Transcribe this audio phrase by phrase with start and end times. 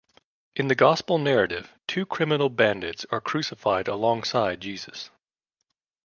[0.55, 5.11] In the Gospel narrative, two criminal bandits are crucified alongside Jesus.